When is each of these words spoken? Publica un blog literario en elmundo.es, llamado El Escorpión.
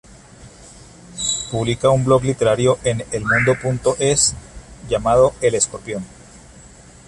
Publica 1.51 1.91
un 1.91 2.03
blog 2.03 2.23
literario 2.23 2.79
en 2.83 3.05
elmundo.es, 3.11 4.33
llamado 4.89 5.35
El 5.41 5.53
Escorpión. 5.53 6.03